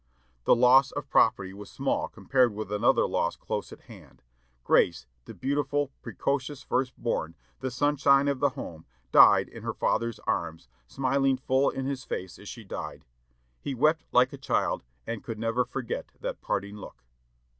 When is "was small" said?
1.53-2.07